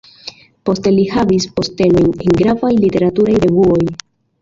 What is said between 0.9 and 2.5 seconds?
li havis postenojn en